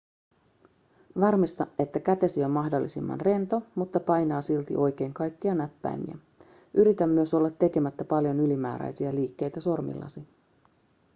varmista 1.19 1.67
että 1.79 1.99
kätesi 1.99 2.43
on 2.43 2.51
mahdollisimman 2.51 3.21
rento 3.21 3.61
mutta 3.75 3.99
painaa 3.99 4.41
silti 4.41 4.75
oikein 4.75 5.13
kaikkia 5.13 5.55
näppäimiä 5.55 6.15
yritä 6.73 7.07
myös 7.07 7.33
olla 7.33 7.49
tekemättä 7.49 8.05
paljon 8.05 8.39
ylimääräisiä 8.39 9.15
liikkeitä 9.15 9.59
sormillasi 9.61 10.27